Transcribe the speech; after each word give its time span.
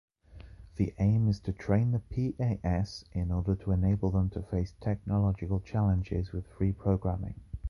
The 0.77 0.95
aim 0.97 1.27
is 1.27 1.39
to 1.41 1.53
train 1.53 1.91
the 1.91 1.99
PAS 2.39 3.05
in 3.11 3.31
order 3.31 3.53
to 3.57 3.71
enable 3.71 4.09
them 4.09 4.31
face 4.31 4.73
technological 4.81 5.59
challenges 5.59 6.31
with 6.31 6.47
free 6.47 6.71
programming. 6.71 7.39